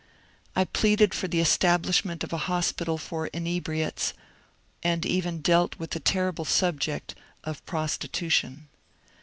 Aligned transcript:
I 0.55 0.63
pleaded 0.63 1.13
for 1.13 1.27
the 1.27 1.41
establishment 1.41 2.23
of 2.23 2.33
a 2.33 2.37
hospital 2.49 2.97
for 2.97 3.27
inebriates, 3.27 4.15
and 4.81 5.05
even 5.05 5.41
dealt 5.41 5.77
with 5.77 5.91
the 5.91 5.99
terrible 5.99 6.43
subject 6.43 7.13
of 7.43 7.63
Pros 7.67 7.99
titution. 7.99 8.61